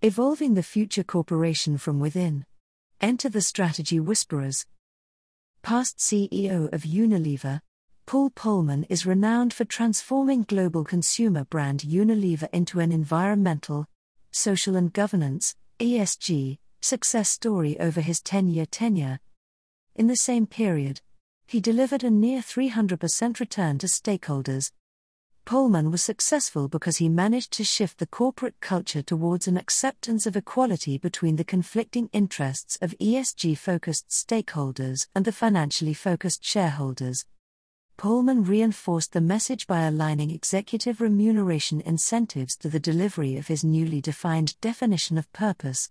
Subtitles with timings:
[0.00, 2.46] Evolving the Future Corporation from Within.
[3.00, 4.64] Enter the Strategy Whisperers.
[5.62, 7.62] Past CEO of Unilever,
[8.06, 13.86] Paul Polman is renowned for transforming global consumer brand Unilever into an environmental,
[14.30, 19.18] social, and governance ESG success story over his 10 year tenure.
[19.96, 21.00] In the same period,
[21.48, 24.70] he delivered a near 300% return to stakeholders.
[25.48, 30.36] Polman was successful because he managed to shift the corporate culture towards an acceptance of
[30.36, 37.24] equality between the conflicting interests of ESG focused stakeholders and the financially focused shareholders.
[37.96, 44.02] Polman reinforced the message by aligning executive remuneration incentives to the delivery of his newly
[44.02, 45.90] defined definition of purpose.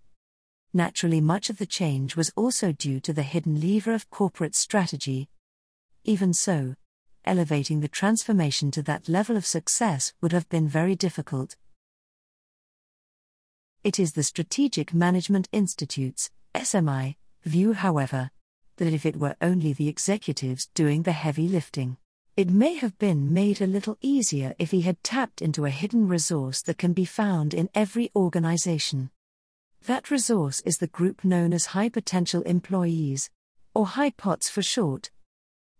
[0.72, 5.28] Naturally, much of the change was also due to the hidden lever of corporate strategy.
[6.04, 6.76] Even so,
[7.24, 11.56] elevating the transformation to that level of success would have been very difficult.
[13.84, 18.30] It is the Strategic Management Institute's, SMI, view, however,
[18.76, 21.96] that if it were only the executives doing the heavy lifting,
[22.36, 26.06] it may have been made a little easier if he had tapped into a hidden
[26.06, 29.10] resource that can be found in every organization.
[29.86, 33.30] That resource is the group known as high potential employees,
[33.74, 35.10] or high pots for short.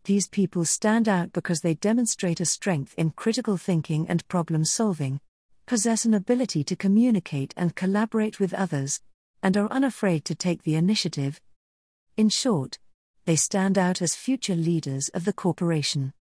[0.09, 5.21] These people stand out because they demonstrate a strength in critical thinking and problem solving,
[5.67, 9.03] possess an ability to communicate and collaborate with others,
[9.43, 11.43] and are unafraid to take the initiative.
[12.17, 12.79] In short,
[13.27, 16.15] they stand out as future leaders of the corporation.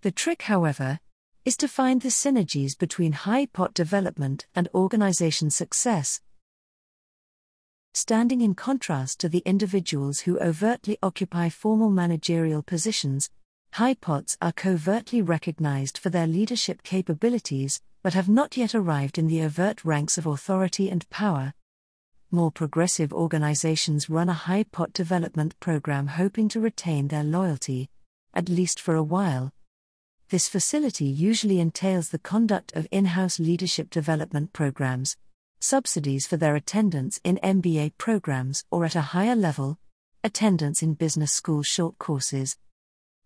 [0.00, 0.98] The trick, however,
[1.44, 6.22] is to find the synergies between high pot development and organization success.
[7.94, 13.30] Standing in contrast to the individuals who overtly occupy formal managerial positions,
[13.72, 19.26] high pots are covertly recognized for their leadership capabilities, but have not yet arrived in
[19.26, 21.54] the overt ranks of authority and power
[22.32, 27.90] more progressive organizations run a high pot development program hoping to retain their loyalty,
[28.32, 29.52] at least for a while.
[30.30, 35.14] This facility usually entails the conduct of in house leadership development programs,
[35.62, 39.78] subsidies for their attendance in MBA programs or at a higher level,
[40.24, 42.56] attendance in business school short courses.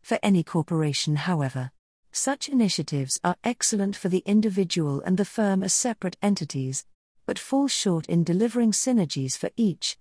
[0.02, 1.70] For any corporation, however,
[2.12, 6.84] such initiatives are excellent for the individual and the firm as separate entities,
[7.24, 9.98] but fall short in delivering synergies for each.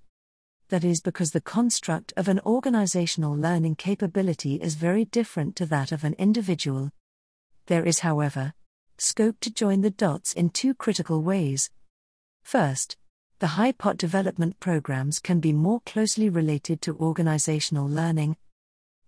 [0.70, 5.92] That is because the construct of an organizational learning capability is very different to that
[5.92, 6.92] of an individual.
[7.68, 8.54] There is, however,
[8.98, 11.70] scope to join the dots in two critical ways.
[12.46, 12.96] First,
[13.40, 18.38] the high pot development programs can be more closely related to organizational learning,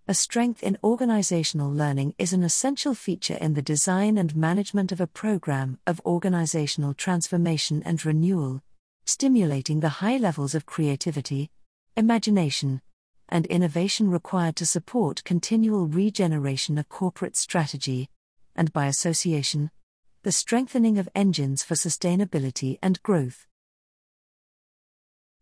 [0.08, 5.00] a strength in organizational learning is an essential feature in the design and management of
[5.00, 8.60] a program of organizational transformation and renewal,
[9.04, 11.48] stimulating the high levels of creativity,
[11.96, 12.82] imagination,
[13.28, 18.08] and innovation required to support continual regeneration of corporate strategy,
[18.56, 19.70] and by association,
[20.22, 23.46] the strengthening of engines for sustainability and growth.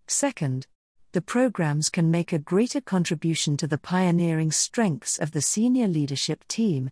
[0.07, 0.67] Second,
[1.13, 6.47] the programs can make a greater contribution to the pioneering strengths of the senior leadership
[6.47, 6.91] team.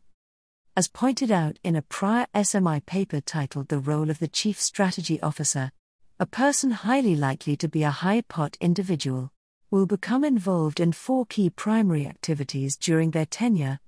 [0.77, 5.21] As pointed out in a prior SMI paper titled The Role of the Chief Strategy
[5.21, 5.71] Officer,
[6.19, 9.31] a person highly likely to be a high pot individual
[9.71, 13.81] will become involved in four key primary activities during their tenure.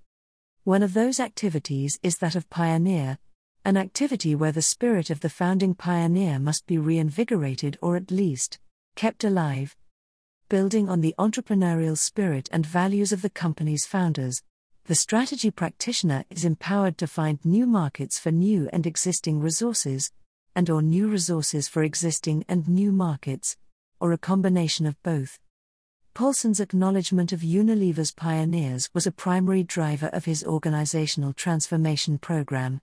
[0.64, 3.18] One of those activities is that of pioneer,
[3.66, 8.60] an activity where the spirit of the founding pioneer must be reinvigorated or at least
[8.94, 9.76] kept alive
[10.48, 14.44] building on the entrepreneurial spirit and values of the company's founders.
[14.84, 20.12] The strategy practitioner is empowered to find new markets for new and existing resources,
[20.54, 23.56] and or new resources for existing and new markets,
[23.98, 25.40] or a combination of both.
[26.14, 32.80] Polman's acknowledgement of Unilever's pioneers was a primary driver of his organizational transformation program.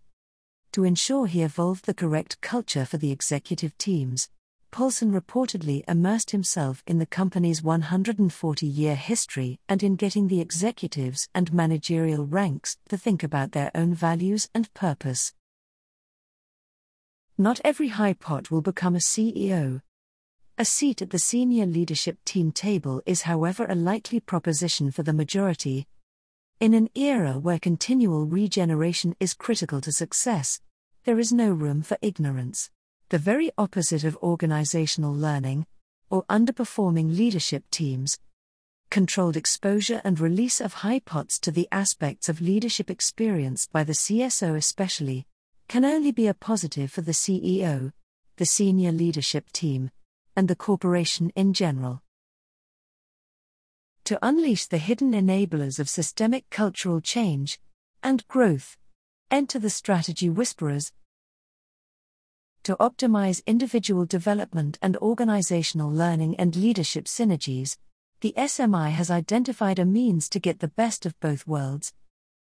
[0.73, 4.29] To ensure he evolved the correct culture for the executive teams,
[4.71, 11.29] Polman reportedly immersed himself in the company's 140 year history and in getting the executives
[11.35, 15.33] and managerial ranks to think about their own values and purpose.
[17.37, 19.81] Not every high pot will become a CEO.
[20.57, 25.13] A seat at the senior leadership team table is, however, a likely proposition for the
[25.13, 25.85] majority.
[26.63, 30.61] In an era where continual regeneration is critical to success,
[31.03, 32.69] there is no room for ignorance
[33.09, 35.65] the very opposite of organizational learning,
[36.09, 38.17] or underperforming leadership teams.
[38.89, 43.91] Controlled exposure and release of high pots to the aspects of leadership experienced by the
[43.91, 45.27] CSO, especially,
[45.67, 47.91] can only be a positive for the CEO,
[48.37, 49.91] the senior leadership team,
[50.33, 52.01] and the corporation in general.
[54.05, 57.59] To unleash the hidden enablers of systemic cultural change
[58.01, 58.77] and growth,
[59.31, 60.91] enter the strategy whisperers.
[62.63, 67.77] To optimize individual development and organizational learning and leadership synergies,
[68.21, 71.93] the SMI has identified a means to get the best of both worlds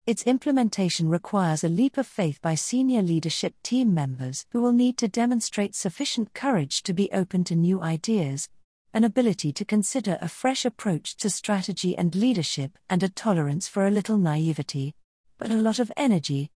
[0.06, 4.98] its implementation requires a leap of faith by senior leadership team members who will need
[4.98, 8.50] to demonstrate sufficient courage to be open to new ideas,
[8.94, 13.86] an ability to consider a fresh approach to strategy and leadership, and a tolerance for
[13.86, 14.94] a little naivety,
[15.36, 16.52] but a lot of energy.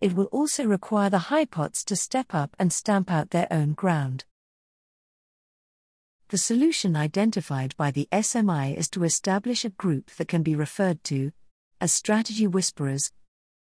[0.00, 4.24] It will also require the HiPots to step up and stamp out their own ground.
[6.28, 11.02] The solution identified by the SMI is to establish a group that can be referred
[11.04, 11.32] to
[11.80, 13.10] as strategy whisperers.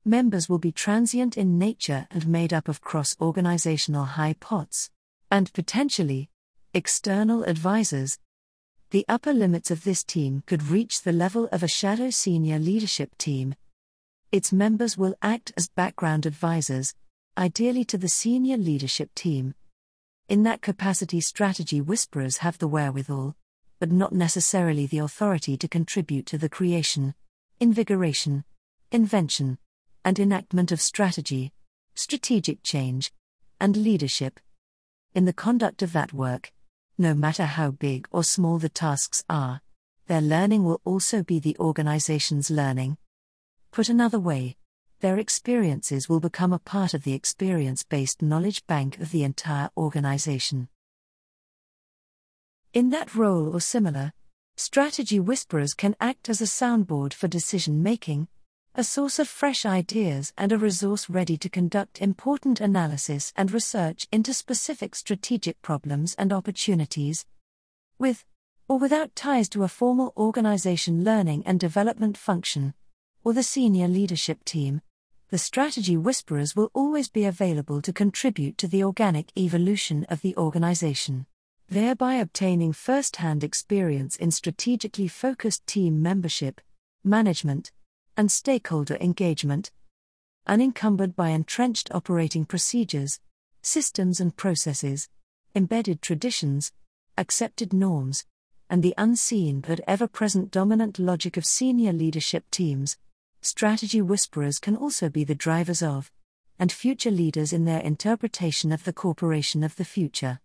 [0.03, 4.89] Members will be transient in nature and made up of cross organizational high pots,
[5.31, 6.29] and potentially,
[6.77, 8.19] external advisors.
[8.91, 13.18] The upper limits of this team could reach the level of a shadow senior leadership
[13.18, 13.56] team.
[14.31, 16.94] Its members will act as background advisors,
[17.35, 19.56] ideally to the senior leadership team.
[20.29, 23.35] In that capacity, strategy whisperers have the wherewithal,
[23.80, 27.15] but not necessarily the authority to contribute to the creation,
[27.59, 28.44] invigoration,
[28.91, 29.57] invention,
[30.06, 31.51] and enactment of strategy,
[31.95, 33.12] strategic change,
[33.59, 34.39] and leadership.
[35.15, 36.51] In the conduct of that work,
[36.97, 39.61] no matter how big or small the tasks are,
[40.07, 42.97] their learning will also be the organization's learning.
[43.71, 44.57] Put another way,
[44.99, 49.69] their experiences will become a part of the experience based knowledge bank of the entire
[49.77, 50.69] organization.
[52.73, 54.13] In that role or similar,
[54.59, 58.27] Strategy whisperers can act as a soundboard for decision making,
[58.77, 64.07] a source of fresh ideas, and a resource ready to conduct important analysis and research
[64.12, 67.25] into specific strategic problems and opportunities.
[67.97, 68.24] With
[68.69, 72.75] or without ties to a formal organization learning and development function,
[73.24, 74.81] or the senior leadership team,
[75.30, 80.38] the strategy whisperers will always be available to contribute to the organic evolution of the
[80.38, 81.25] organization
[81.69, 86.62] thereby obtaining first hand experience in strategically focused team membership,
[87.03, 87.71] management,
[88.17, 89.71] and stakeholder engagement.
[90.47, 93.19] Unencumbered by entrenched operating procedures,
[93.61, 95.07] systems and processes,
[95.55, 96.71] embedded traditions,
[97.17, 98.25] accepted norms,
[98.69, 102.97] and the unseen but ever present dominant logic of senior leadership teams,
[103.41, 106.11] strategy whisperers can also be the drivers of,
[106.59, 110.39] and future leaders in their interpretation of the corporation of the future.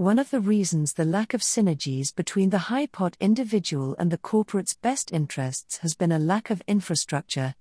[0.00, 4.72] One of the reasons the lack of synergies between the HiPot individual and the corporate's
[4.72, 7.54] best interests has been a lack of infrastructure.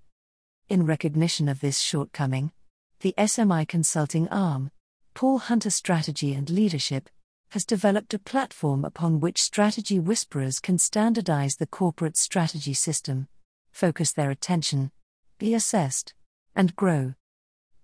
[0.69, 2.53] In recognition of this shortcoming,
[3.01, 4.71] the SMI consulting arm,
[5.13, 7.09] Paul Hunter Strategy and Leadership,
[7.49, 13.27] has developed a platform upon which strategy whisperers can standardize the corporate strategy system,
[13.73, 14.91] focus their attention,
[15.39, 16.13] be assessed,
[16.55, 17.15] and grow.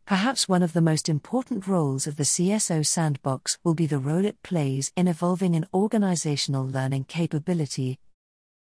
[0.06, 4.24] Perhaps one of the most important roles of the CSO sandbox will be the role
[4.24, 7.98] it plays in evolving an organizational learning capability.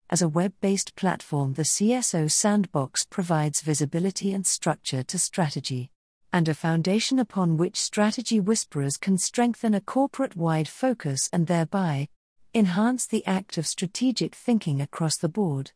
[0.08, 5.90] As a web based platform, the CSO sandbox provides visibility and structure to strategy,
[6.32, 12.08] and a foundation upon which strategy whisperers can strengthen a corporate wide focus and thereby
[12.54, 15.72] enhance the act of strategic thinking across the board.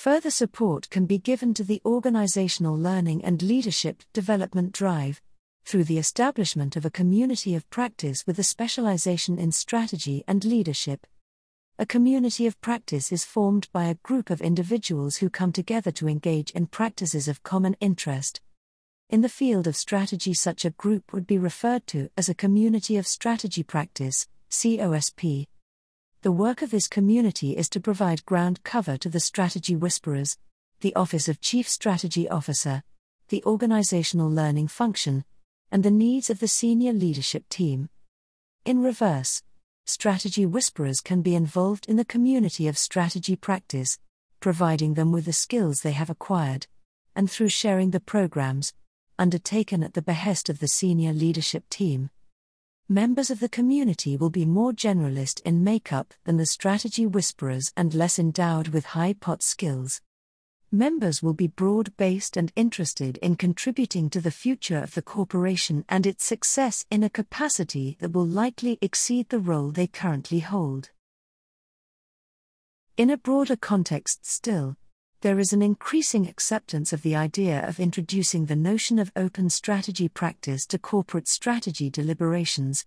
[0.00, 5.22] Further support can be given to the organizational learning and leadership development drive
[5.64, 11.06] through the establishment of a community of practice with a specialization in strategy and leadership.
[11.78, 16.08] A community of practice is formed by a group of individuals who come together to
[16.08, 18.42] engage in practices of common interest.
[19.08, 22.98] In the field of strategy, such a group would be referred to as a community
[22.98, 25.48] of strategy practice, COSP.
[26.26, 30.36] The work of this community is to provide ground cover to the strategy whisperers,
[30.80, 32.82] the Office of Chief Strategy Officer,
[33.28, 35.24] the organizational learning function,
[35.70, 37.90] and the needs of the senior leadership team.
[38.64, 39.44] In reverse,
[39.84, 43.96] strategy whisperers can be involved in the community of strategy practice,
[44.40, 46.66] providing them with the skills they have acquired,
[47.14, 48.74] and through sharing the programs
[49.16, 52.10] undertaken at the behest of the senior leadership team
[52.88, 57.94] members of the community will be more generalist in makeup than the strategy whisperers and
[57.94, 60.00] less endowed with high pot skills.
[60.70, 65.84] Members will be broad based and interested in contributing to the future of the corporation
[65.88, 70.90] and its success in a capacity that will likely exceed the role they currently hold.
[72.96, 74.76] In a broader context, still,
[75.26, 80.08] There is an increasing acceptance of the idea of introducing the notion of open strategy
[80.08, 82.86] practice to corporate strategy deliberations.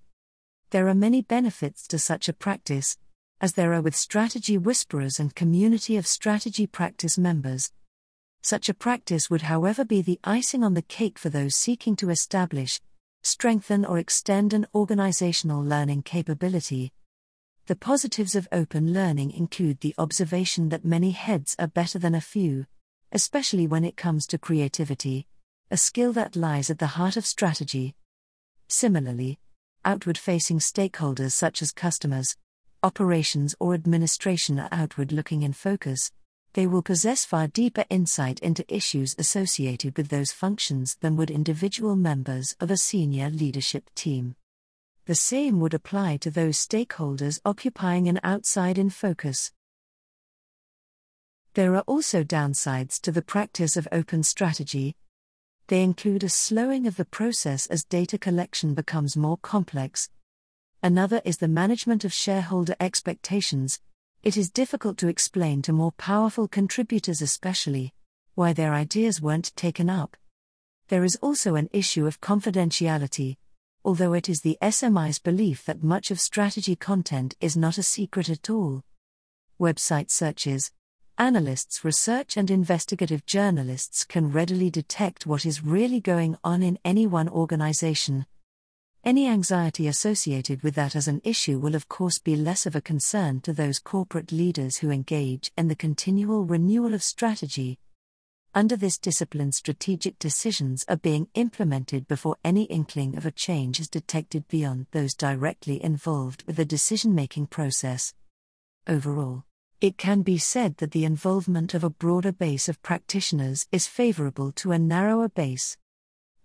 [0.70, 2.98] There are many benefits to such a practice,
[3.42, 7.74] as there are with strategy whisperers and community of strategy practice members.
[8.42, 12.10] Such a practice would, however, be the icing on the cake for those seeking to
[12.10, 12.80] establish,
[13.22, 16.94] strengthen, or extend an organizational learning capability.
[17.70, 22.20] The positives of open learning include the observation that many heads are better than a
[22.20, 22.66] few,
[23.12, 25.28] especially when it comes to creativity,
[25.70, 27.94] a skill that lies at the heart of strategy.
[28.70, 29.38] Similarly,
[29.86, 32.36] outward facing stakeholders such as customers,
[32.82, 36.12] operations, or administration are outward looking in focus,
[36.54, 41.96] they will possess far deeper insight into issues associated with those functions than would individual
[41.96, 44.36] members of a senior leadership team.
[45.10, 49.52] The same would apply to those stakeholders occupying an outside in focus.
[51.56, 54.96] There are also downsides to the practice of open strategy.
[55.66, 60.12] They include a slowing of the process as data collection becomes more complex.
[60.84, 63.80] Another is the management of shareholder expectations,
[64.22, 67.96] it is difficult to explain to more powerful contributors, especially,
[68.36, 70.16] why their ideas weren't taken up.
[70.90, 73.38] There is also an issue of confidentiality,
[73.84, 78.30] although it is the SMI's belief that much of strategy content is not a secret
[78.30, 78.84] at all.
[79.60, 80.72] Website searches,
[81.18, 87.06] analysts, research, and investigative journalists can readily detect what is really going on in any
[87.08, 88.26] one organization,
[89.06, 92.82] any anxiety associated with that as an issue will, of course, be less of a
[92.82, 97.80] concern to those corporate leaders who engage in the continual renewal of strategy.
[98.56, 103.88] Under this discipline, strategic decisions are being implemented before any inkling of a change is
[103.88, 108.16] detected beyond those directly involved with the decision making process.
[108.88, 109.44] Overall,
[109.82, 114.52] it can be said that the involvement of a broader base of practitioners is favorable
[114.54, 115.78] to a narrower base.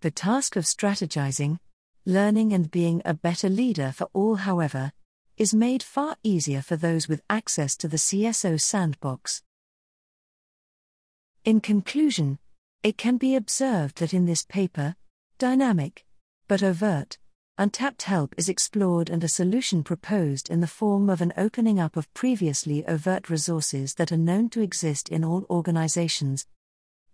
[0.02, 1.58] The task of strategizing,
[2.04, 4.92] learning and being a better leader for all, however,
[5.38, 9.42] is made far easier for those with access to the CSO sandbox.
[11.44, 12.38] In conclusion,
[12.82, 14.96] it can be observed that in this paper,
[15.36, 16.06] dynamic,
[16.48, 17.18] but overt,
[17.58, 21.98] untapped help is explored and a solution proposed in the form of an opening up
[21.98, 26.46] of previously overt resources that are known to exist in all organizations.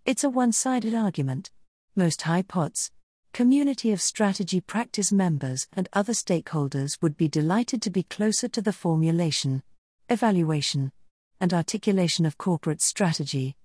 [0.05, 1.51] It's a one sided argument.
[1.97, 2.89] Most high pots,
[3.33, 8.61] community of strategy practice members and other stakeholders would be delighted to be closer to
[8.61, 9.61] the formulation,
[10.07, 10.93] evaluation,
[11.41, 13.57] and articulation of corporate strategy.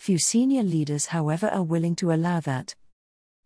[0.00, 2.74] Few senior leaders, however, are willing to allow that.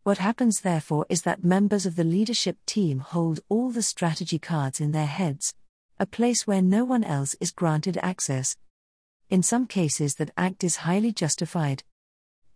[0.04, 4.80] What happens, therefore, is that members of the leadership team hold all the strategy cards
[4.80, 5.52] in their heads,
[5.98, 8.56] a place where no one else is granted access.
[9.28, 11.82] In some cases, that act is highly justified.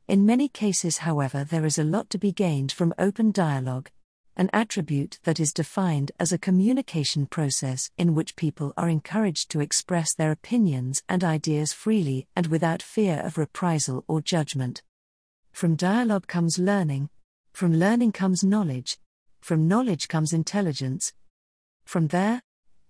[0.07, 3.91] In many cases, however, there is a lot to be gained from open dialogue,
[4.39, 9.61] an attribute that is defined as a communication process in which people are encouraged to
[9.61, 14.83] express their opinions and ideas freely and without fear of reprisal or judgment.
[15.51, 17.11] From dialogue comes learning,
[17.53, 18.97] from learning comes knowledge,
[19.41, 21.13] from knowledge comes intelligence.
[21.85, 22.41] From there,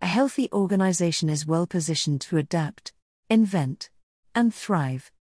[0.03, 2.93] a healthy organization is well positioned to adapt,
[3.31, 3.89] invent,
[4.35, 5.11] and thrive.